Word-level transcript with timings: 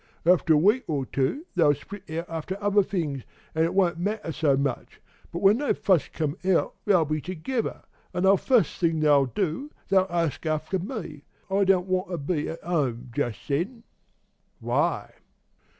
After 0.25 0.55
a 0.55 0.57
week 0.57 0.83
or 0.87 1.05
two 1.05 1.45
they'll 1.53 1.75
split 1.75 2.09
out 2.09 2.25
after 2.27 2.57
other 2.59 2.81
things, 2.81 3.21
an' 3.53 3.65
it 3.65 3.75
won't 3.75 3.99
matter 3.99 4.31
so 4.31 4.57
much; 4.57 4.99
but 5.31 5.43
when 5.43 5.59
they 5.59 5.73
fust 5.75 6.11
come 6.11 6.37
out 6.43 6.73
they'll 6.85 7.05
be 7.05 7.21
together, 7.21 7.83
an' 8.11 8.23
the 8.23 8.35
fust 8.35 8.79
thing 8.79 8.99
they'll 8.99 9.27
do, 9.27 9.69
they'll 9.89 10.07
ask 10.09 10.43
after 10.47 10.79
me. 10.79 11.25
I 11.51 11.65
don't 11.65 11.85
want 11.85 12.09
to 12.09 12.17
be 12.17 12.49
at 12.49 12.65
'ome 12.67 13.11
just 13.13 13.47
then.' 13.47 13.83
"'Why?' 14.59 15.11